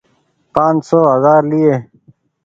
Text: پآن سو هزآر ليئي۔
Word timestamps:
پآن 0.53 0.75
سو 0.87 0.97
هزآر 1.11 1.41
ليئي۔ 1.51 1.73